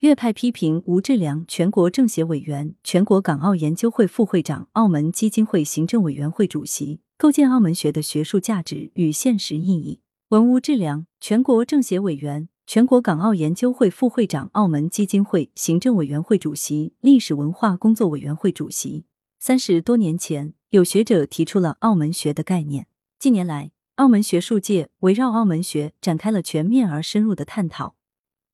[0.00, 10.00] 粤派批评吴志良，全国政协委员、全国港澳研究会副会长、澳门基金会行政委员会主席，构建澳门学的学术价值与现实意义。
[10.28, 19.04] 文吴志良，全国政协委员、全国港澳研究会副会长、澳门基金会行政委员会主席、历史文化工作委员会主席。
[19.40, 22.86] 三十多年前，有学者提出了澳门学的概念。
[23.18, 27.96] 近年来，澳门学术界围绕澳门学展开了全面而深入的探讨。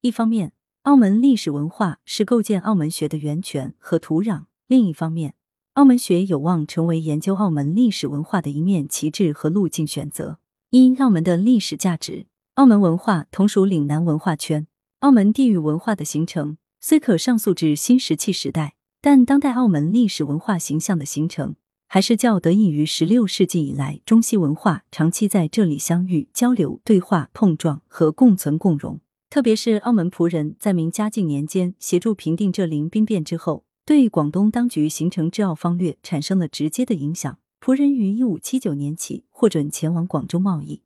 [0.00, 0.52] 一方面，
[0.84, 5.32] 澳门历史文化是构建澳门学的源泉和土壤；另一方面，
[5.72, 10.38] 澳门学有望成为研究澳门历史文化的一面旗帜和路径选择。
[10.68, 12.26] 一、澳门的历史价值。
[12.56, 14.66] 澳门文化同属岭南文化圈，
[14.98, 21.56] 澳门地域文化的形成虽可上溯至新石器时代，但当代澳门历史文化形象的形成，
[21.88, 29.00] 还是较得益于十六世纪以来中西文化长期在这里相遇、交流、对话、碰撞和共存共荣。
[29.34, 37.36] 特别是澳门仆人在明嘉靖年间协助平定浙林兵变之后，对广东当局形成治澳方略产生了直接的影响。
[37.60, 40.82] 仆人于一五七九年起获准前往广州贸易，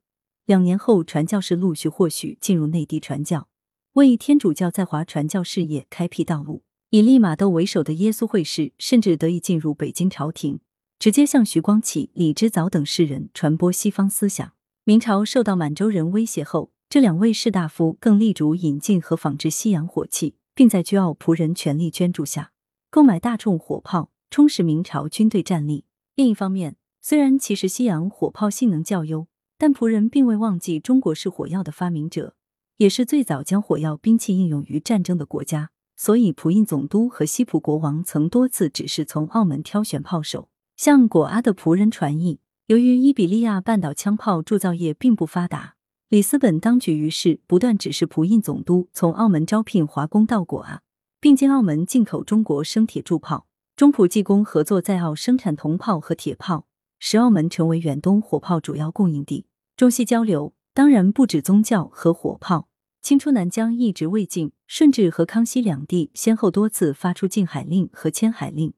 [0.47, 3.47] 两年后传教士陆续获许进入内地传教，
[3.93, 6.63] 为天主教在华传教事业开辟道路。
[6.89, 10.59] 以利玛窦为首的耶稣会士甚至得以进入北京朝廷，
[10.97, 14.53] 直接向徐光启、李之藻等士人传播西方思想。
[14.85, 16.71] 明朝受到满洲人威胁后。
[16.89, 22.51] 这两位士大夫更力主引进和仿制西洋火器，并在居澳仆人全力捐助下
[22.89, 25.85] 购买大众火炮，充实明朝军队战力。
[26.15, 29.27] 另一方面，虽然其实西洋火炮性能较优，
[29.59, 32.33] 但仆人并未忘记中国式火药的发明者，
[32.77, 35.69] 也是最早将火药兵器应用于战争的国家。
[35.95, 42.39] 所以，仆印总督和西普国王曾多次指示从澳门挑选炮手，向果阿的仆人传译。
[42.65, 45.75] 由于伊比利亚半岛枪炮铸造业并不发达。
[46.09, 50.81] 里斯本当局于是不断指示普印总督从澳门招聘华工到果阿，
[51.19, 53.45] 并经澳门进口中国生铁铸炮。
[53.75, 56.65] 中葡技工合作在澳生产铜炮和铁炮，
[56.97, 59.45] 使澳门成为远东火炮主要供应地。
[59.77, 62.67] 中西交流当然不止宗教和火炮。
[63.03, 68.73] 清初南疆一直未禁，顺治和康熙两帝先后多次发出禁海令和迁海令，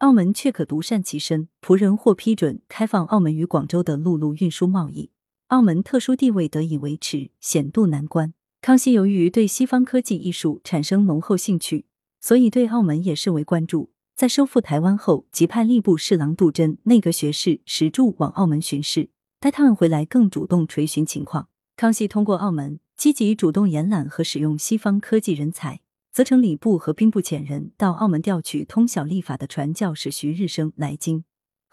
[0.00, 5.10] 澳门却可独善其身，仆人获批准开放澳门与广州的陆路运输贸易。
[5.54, 8.34] 澳门特殊地位得以维持，险渡难关。
[8.60, 11.86] 康熙由于对西方科技艺术产生浓厚兴趣，
[12.20, 13.92] 所以对澳门也甚为关注。
[14.16, 21.46] 在收复台湾后，即派吏部侍郎杜真、内阁学士石柱往澳门巡视，待他们回来，更主动垂询情况。
[21.76, 25.78] 康熙通过澳门积极主动延揽和使用西方科技人才，
[26.10, 31.22] 责成礼部和兵部遣人到澳门调取通晓历法的传教士徐日升来京。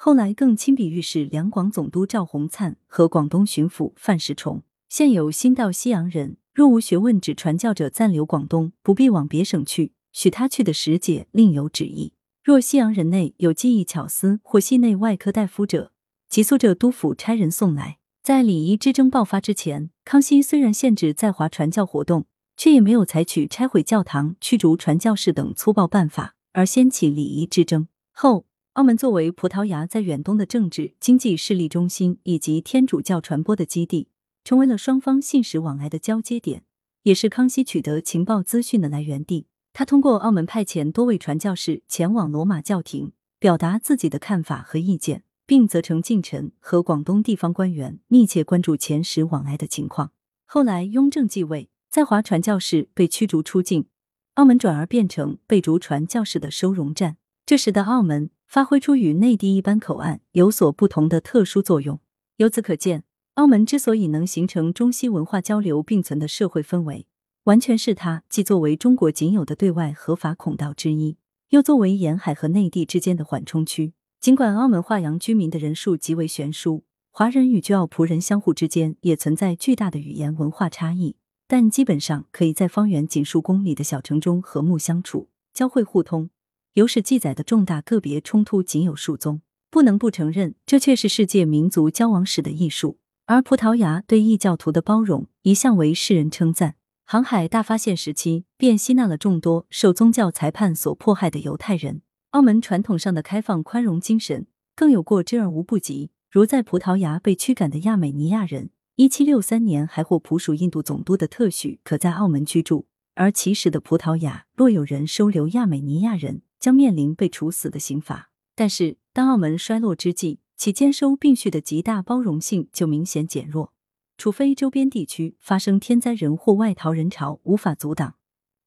[0.04, 12.14] 后来更亲笔御史两广总督赵洪灿和广东巡抚范时崇，现有新到西洋人，若无学问，只传教者暂留广东，不必往别省去，许他去的时节另有旨意。
[12.44, 15.92] 若西洋人内有技艺巧思或系内外科大夫者，
[16.28, 18.00] 即速着督府差人送来。
[18.24, 22.26] 在礼仪之争爆发之前，康熙虽然限制在华传教活动，
[22.58, 28.48] 却也没有采取拆毁教堂、驱逐传教士等粗暴办法，而掀起礼仪之争后。
[28.76, 34.08] 澳门作为葡萄牙在远东的政治经济势力中心以及天主教传播的基地，
[34.46, 36.64] 成为了双方信使往来的交接点，
[37.04, 39.48] 也是康熙取得情报资讯的来源地。
[39.74, 50.14] 他通过澳门派遣多位传教士前往罗马教廷，表达自己的看法和意见，并责成近臣和广东地方官员密切关注遣使往来的情况。
[50.46, 53.88] 后来雍正继位，在华传教士被驱逐出境，
[54.36, 57.18] 澳门转而变成被逐传教士的收容站。
[57.52, 58.30] 这时的澳门。
[58.48, 62.00] 发挥出与内地一般口岸有所不同的特殊作用。
[62.38, 63.04] 由此可见，
[63.34, 67.08] 澳门之所以能形成中西文化交流并存的社会氛围，
[67.44, 71.18] 完全是它既作为中国仅有的对外合法孔道之一，
[71.50, 73.92] 又作为沿海和内地之间的缓冲区。
[74.22, 81.18] 尽管澳门华洋居民的人数极为悬殊，华人与居澳仆人相互之间也存在巨大的语言文化差异，
[81.50, 86.30] 但基本上可以在方圆仅数公里的小城中和睦相处，交汇互通。
[86.74, 92.98] 有史记载的重大个别冲突仅有数宗，不能不承认，这却是世界民族交往史的艺术。
[93.26, 96.76] 而葡萄牙对异教徒的包容一向为世人称赞。
[97.04, 102.04] 航海大发现时期，便吸纳了众多受宗教裁判所迫害的犹太人。
[102.30, 106.12] 澳门传统上的开放宽容精神更有过之而无不及。
[106.30, 112.88] 如在葡萄牙被驱赶的亚美尼亚人，一七六三年还获普属印度总督的特许，可在澳门居住。
[113.16, 118.30] 而其实的葡萄牙，若有人收留亚美尼亚人，将面临被处死的刑罚。
[118.56, 123.74] 但是，当澳门衰落之际，其兼收并蓄的极大包容性就明显减弱。
[124.18, 128.16] 除非周边地区发生天灾人祸、外逃人潮无法阻挡，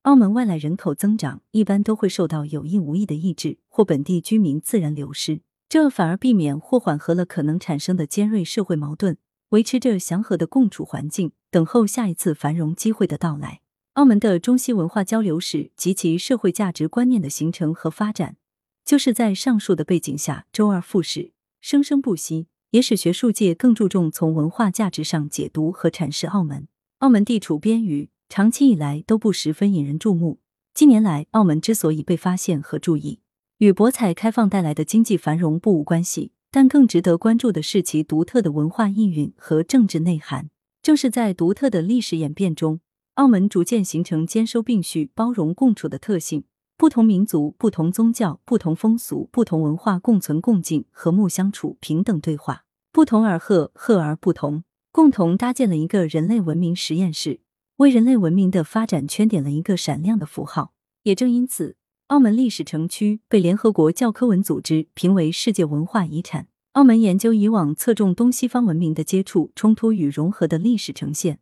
[0.02, 9.16] 澳门外来人口增长一般都会受到有意无意的抑制，或本地居民自然流失，这反而避免或缓和了可能产生的尖锐社会矛盾，
[9.50, 13.60] 维持着祥和的共处环境，等候下一次繁荣机会的到来。
[13.94, 18.36] 澳门的中西文化交流史及其社会价值观念的形成和发展，
[18.84, 26.66] 就是在上述的背景下周而复始，生生不息，也使学术界更注重从文化价值上解读和阐释澳门。
[26.98, 28.10] 澳门地处边隅。
[28.30, 30.40] 长期以来都不十分引人注目。
[30.72, 33.20] 近年来，澳门之所以被发现和注意，
[33.58, 40.50] 与博彩开放带来的经济繁荣不无关系，但更值得关注的是其独特的文化意蕴和政治内涵。
[40.82, 42.80] 正是在独特的历史演变中，
[43.14, 46.44] 澳门逐渐形成兼收并蓄、包容共处的特性，
[46.76, 57.38] 不同民族、不同宗教、不同风俗、不同文化共存共进、和睦相处、平等对话，不同而和，和而不同，共同搭建了一个人类文明实验室。
[57.76, 60.72] 为人类文明的发展圈点了一个闪亮的符号。
[61.04, 61.76] 也正因此，
[62.08, 66.48] 澳门历史城区被联合国教科文组织评为世界文化遗产。
[66.72, 71.38] 澳门研究以往侧重东西方文明的接触、冲突与融合的历史呈现，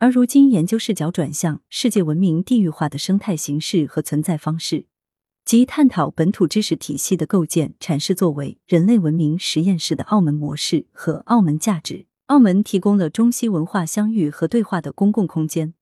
[0.00, 4.86] 而如今研究视角转向世界文明地域化的生态形式和存在方式，
[5.44, 12.06] 即探讨本土知识体系的构建、阐释作为人类文明实验室的澳门模式和澳门价值。
[12.26, 15.74] 澳门提供了中西文化相遇和对话的公共空间，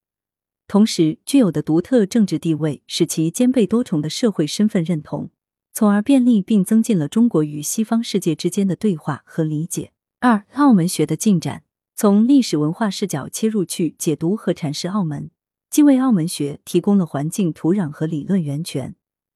[0.66, 5.28] 同时具有的独特政治地位使其兼备多重的社会身份认同，
[5.74, 9.90] 从而便利并增进了中国与西方世界之间的对话和理解。
[10.20, 11.64] 二、澳门学的进展，
[11.98, 15.30] 从历史文化视角切入去解读和阐释澳门，
[15.70, 18.94] 既为澳门学提供了环境、土壤和理论源泉，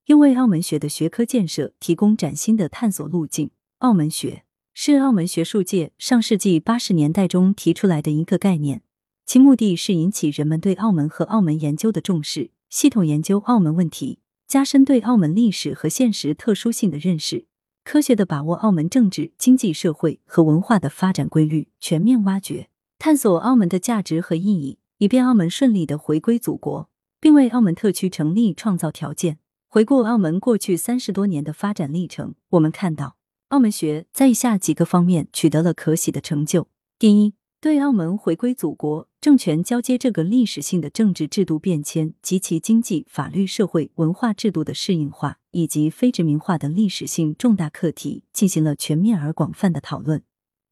[0.08, 3.50] 又为澳门学的学科建设提供崭新的探索路径。
[3.78, 4.44] 澳门学。
[4.74, 8.82] 是澳门学术界上世纪八十年代中提出来的一个概念，
[9.24, 17.46] 其目的是引起人们对澳门和澳门研究的重视，系统研究澳门问题，加深对澳门历史和现实特殊性的认识，
[17.90, 22.68] 科学的把握澳门政治、经济社会和文化的发展规律，全面挖掘、
[23.00, 26.88] 探索澳门的价值和意义，以便澳门顺利的回归祖国，
[27.18, 29.38] 并为澳门特区成立创造条件。
[29.66, 33.16] 回顾澳门过去三十多年的发展历程，我们看到。
[33.48, 50.22] 澳门学在以下几个方面取得了可喜的成就：第一，对澳门回归祖国、政权交接这个历史性的政治制度变迁及其经济、法律、社会、文化制度的适应化以及非殖民化的历史性重大课题进行了全面而广泛的讨论。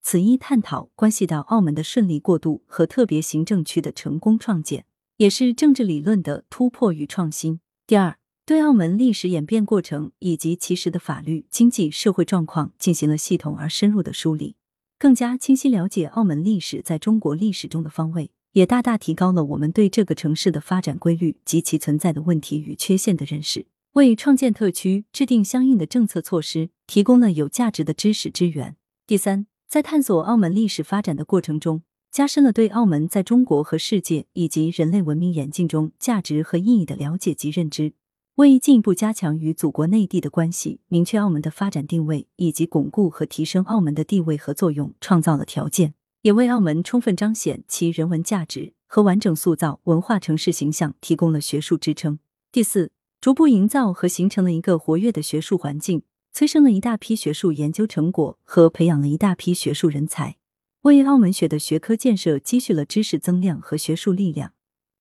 [0.00, 4.86] 此一探讨关系到澳门的顺利过渡和特别行政区的成功创建，
[5.18, 7.60] 也是政治理论的突破与创新。
[7.86, 8.16] 第二。
[8.46, 14.56] 对澳门历史演变过程以及其实的法律、经济、社会状况进行了系统而深入的梳理，
[14.98, 28.74] 更加清晰了解澳门历史在中国历史中的方位，也大大提高了我们对这个城市的发展规律及其存在的问题与缺陷的认识，为创建特区制定相应的政策措施提供了有价值的知识资源。
[29.06, 37.92] 第三，在探索澳门历史发展的过程中，加深了对澳门在中国和世界以及人类文明演进中价值和意义的了解及认知。
[38.38, 52.20] 为进一步加强与祖国内地的关系，明确澳门的发展定位，以及巩固和提升澳门的地位和作用，创造了条件，也为澳门充分彰显其人文价值和完整塑造文化城市形象提供了学术支撑。
[52.52, 60.36] 第四，逐步营造和形成了一个活跃的学术环境，催生了一大批学术研究成果和培养了一大批学术人才，
[60.82, 64.52] 为澳门学的学科建设积蓄了知识增量和学术力量。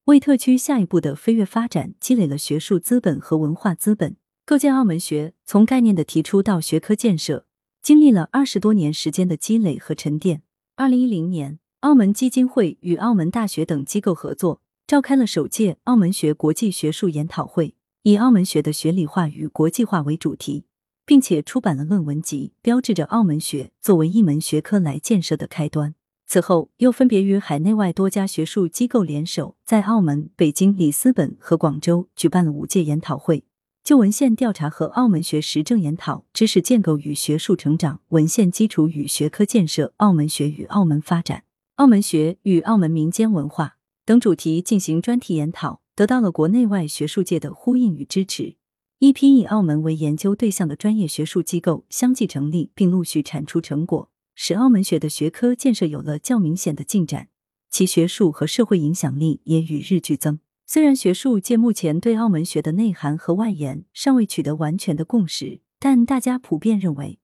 [0.08, 7.46] 为特区下一步的飞跃发展积累了学术资本和文化资本，构建澳门学从概念的提出到学科建设，
[7.82, 10.44] 经历了二十多年时间的积累和沉淀。
[10.78, 20.64] 二零一零年，澳门基金会与澳门大学等机构合作，召开了首届澳门学国际学术研讨会，以澳门学的学理化与国际化为主题，
[21.06, 25.96] 并且出版了论文集，标志着澳门学作为一门学科来建设的开端。
[26.29, 33.46] 此后，又分别与海内外多家学术机构联手，在澳门、北京、里斯本和广州举办了五届研讨会，
[33.81, 41.43] 就文献调查和澳门学实证研讨、知识建构与学术成长、文献基础与学科建设、澳门学与澳门发展、
[41.75, 48.57] 澳门学与澳门民间文化等主题进行专题研讨，得到了国内外学术界的呼应与支持。
[49.00, 54.10] 一批以澳门为研究对象的专业学术机构相继成立，并陆续产出成果。
[54.39, 57.29] 使澳门学的学科建设有了较明显的进展，
[57.72, 60.39] 其学术和社会影响力也与日俱增。
[60.67, 67.17] 虽然学术界目前对澳门学的内涵和外延尚未取得完全的共识，但大家普遍认为，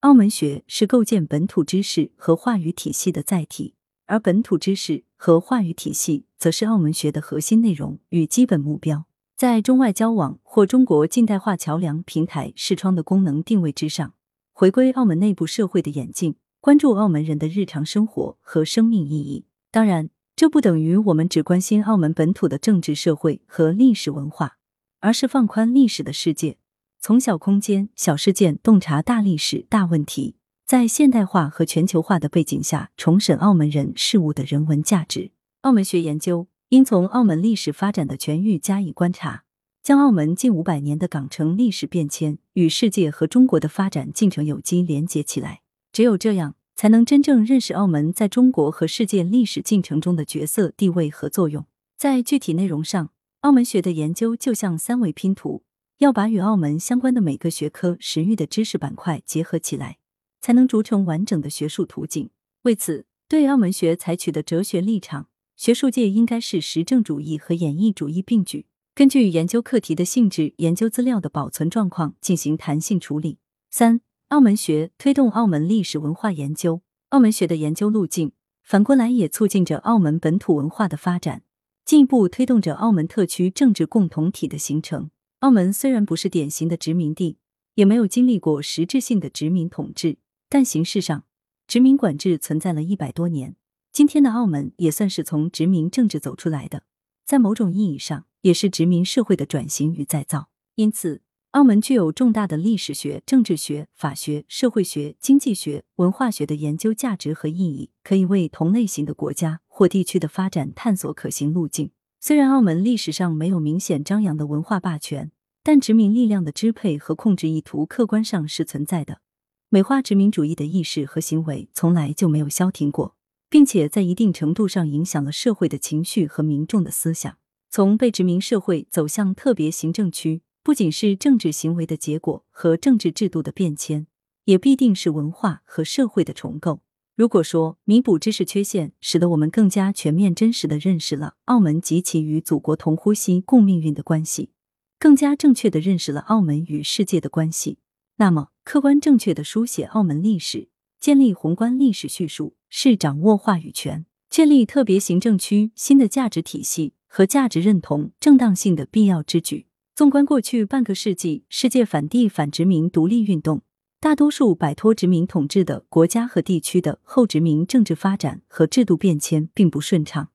[0.00, 9.06] 澳门学是构建本土知识和话语体系的载体，而本土知识和话语体系则是澳门学的核心内容与基本目标。
[9.38, 14.12] 在中外交往或中国近代化桥梁、平台、视窗的功能定位之上，
[14.52, 19.46] 回归澳门内部社会的眼镜，关注澳门人的日常生活和生命意义。
[19.70, 24.58] 当然，这不等于我们只关心澳门本土的政治、社会和历史文化，
[24.98, 26.58] 而是放宽历史的世界，
[27.00, 30.34] 从小空间、小事件洞察大历史、大问题。
[30.66, 35.30] 在现代化和全球化的背景下，重审澳门人事物的人文价值。
[35.62, 39.44] 澳门学研究应从澳门历史发展的全域加以观察，
[39.82, 45.60] 将澳门近五百年的港城历史变迁与世界和中国的发展进程有机连接起来。
[45.92, 51.66] 只有这样，才能真正认识澳门在中国和世界历史进程中的角色、地位和作用。
[51.96, 55.62] 在具体内容上，澳门学的研究就像三维拼图，
[55.98, 59.98] 要把与澳门相关的每个学科、时域的知识板块结合起来。
[60.40, 62.30] 才能逐成完整的学术图景。
[62.62, 73.38] 为此，对澳门学采取的哲学立场，学术界应该是实证主义和演绎主义并举，根据研究课题的性质、研究资料的保存状况进行弹性处理。
[73.70, 76.82] 三、澳门学推动澳门历史文化研究。
[77.08, 78.32] 澳门学的研究路径，
[78.62, 81.42] 反过来也促进着澳门本土文化的发展，
[81.86, 85.10] 进一步推动着澳门特区政治共同体的形成。
[85.38, 87.38] 澳门虽然不是典型的殖民地，
[87.76, 90.18] 也没有经历过实质性的殖民统治。
[90.50, 91.24] 但形式上，
[91.66, 93.56] 殖民管制存在了一百多年。
[93.90, 96.82] 今天的澳门也算是从殖民政治走出来的，
[97.24, 100.50] 在某种意义上，也是殖民社会的转型与再造。
[100.74, 111.90] 因此，澳门具有重大的历史学、政治学、法学、社会学、经济学、文化学的研究价值和意义，可以为同类型的国家或地区的发展探索可行路径。
[112.20, 119.22] 虽然澳门历史上没有明显张扬的文化霸权，但殖民力量的支配和控制意图客观上是存在的。
[119.70, 123.16] 美化殖民主义的意识和行为从来就没有消停过，
[123.48, 127.38] 并且在一定程度上影响了社会的情绪和民众的思想。
[127.70, 134.06] 从被殖民社会走向特别行政区，不仅是政治行为的结果和政治制度的变迁，
[134.44, 136.82] 也必定是文化和社会的重构。
[137.16, 144.50] 如果说弥补知识缺陷，使得我们更加全面、真实的认识了澳门及其与祖国同呼吸共命运的关系，
[144.98, 147.78] 更加正确的认识了澳门与世界的关系。
[148.16, 150.68] 那么，客观正确的书写澳门历史，
[151.00, 159.67] 建立宏观历史叙述，是掌握话语权、建立特别行政区新的价值体系和价值认同正当性的必要之举。
[159.98, 163.62] 纵观过去半个世纪，世界反帝反殖民独立运动，
[163.98, 170.28] 大多数摆脱殖民统治的国家和地区的后殖民政治发展和制度变迁并不顺畅，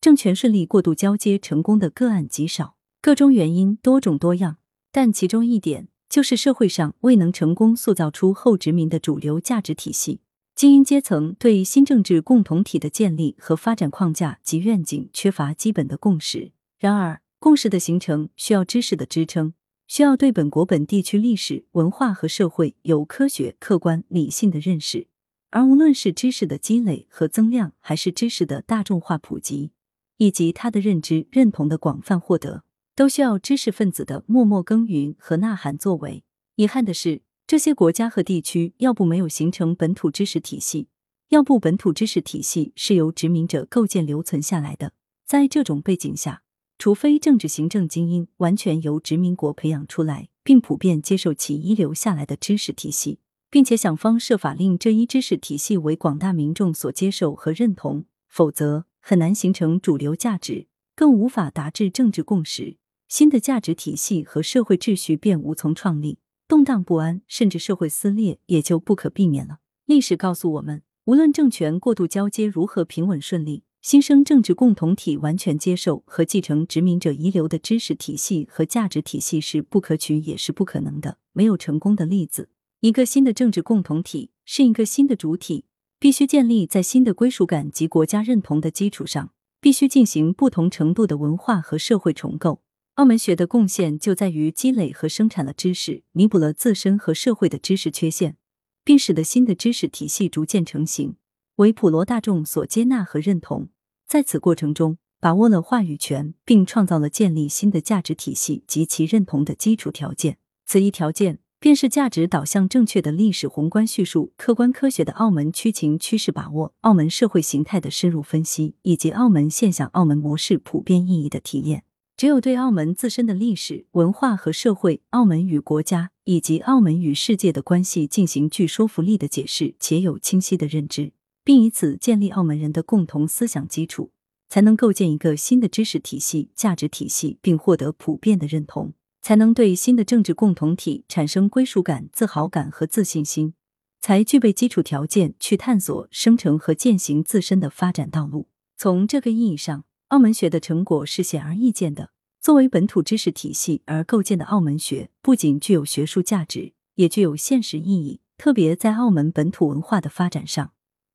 [0.00, 4.56] 政权顺利过渡交接成功的个案极少，各种原因多种多样，
[4.90, 5.88] 但其中一点。
[6.08, 10.22] 就是社会上未能成功塑造出后殖民的主流价值体系，
[10.54, 16.52] 精英阶层对新政治共同体的建立和发展框架及愿景缺乏基本的共识。
[16.78, 19.54] 然而，共识的形成需要知识的支撑，
[19.86, 25.08] 需要对本国本地区历史文化和社会有科学、客观、理性的认识。
[25.48, 29.72] 而无论是知识的积累和增量，还是知识的大众化普及，
[30.18, 32.62] 以及他的认知认同的广泛获得。
[32.94, 36.22] 都需要知识分子的默默耕耘和呐喊作为。
[36.56, 40.88] 遗憾的是，这些国家和地区要不没有形成本土知识体系，
[41.30, 44.92] 要不本土知识体系是由殖民者构建留存下来的。
[45.24, 46.42] 在这种背景下，
[46.80, 53.18] 除非政治行政精英完全由殖民国培养出来，并普遍接受其遗留下来的知识体系，
[53.50, 62.78] 并且想方设法令这一知识体系为广大民众所接受和认同，否则很难形成主流价值，更无法达至政治共识。
[63.08, 66.16] 新的价值体系和社会秩序便无从创立，
[66.48, 69.58] 动荡不安，甚至社会撕裂也就不可避免了。
[69.84, 82.50] 历史告诉我们，无论政权过渡交接如何平稳顺利，新生政治共同体完全接受和继承殖民者遗留的知识体系和价值体系是不可取也是不可能的，没有成功的例子。
[82.80, 85.64] 一个新的政治共同体是一个新的主体，
[85.98, 89.32] 必须建立在新的归属感及国家认同的基础上，
[89.62, 92.60] 必须进行不同程度的文化和社会重构。
[92.96, 98.36] 澳门学的贡献就在于积累和生产了知识，弥补了自身和社会的知识缺陷，
[98.84, 101.16] 并使得新的知识体系逐渐成型，
[101.56, 103.68] 为普罗大众所接纳和认同。
[104.06, 110.38] 在此过程中，把握了话语权，并创造了建立新的价值体系及其认同的基础条件。
[110.66, 121.84] 此一条件，便是价值导向正确的历史宏观叙述、客观科学的澳门区情趋势把握、澳门社会形态的深入分析，以及澳门现象、澳门模式普遍意义的提炼。
[122.16, 131.12] 只有对澳门自身的历史文化和社会、澳门与国家以及澳门与世界的关系进行具说服力的解释，且有清晰的认知，
[131.44, 134.12] 并以此建立澳门人的共同思想基础，
[134.48, 143.54] 才能构建一个新的知识体系、价值体系，并获得普遍的认同，才能对新的政治共同体产生归属感、自豪感和自信心，
[144.00, 148.48] 才具备基础条件去探索、生成和践行自身的发展道路。
[148.76, 152.10] 从这个意义上，澳门学的成果是显而易见的。
[152.40, 158.20] 作为本土知识体系而构建的澳门学，不仅具有学术价值，也具有现实意义。
[158.38, 160.72] 特别在澳门本土文化的发展上，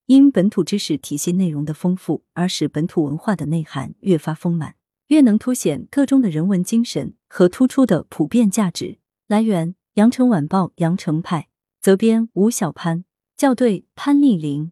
[0.08, 4.76] 因本土知识体系内容的丰富，而使本土文化的内涵越发丰满，
[5.08, 9.00] 越能凸显个中的人文精神和突出的普遍价值。
[9.28, 11.48] 来源：羊城晚报羊城派，
[11.82, 13.04] 责编：吴小潘，
[13.36, 14.72] 校对：潘丽玲。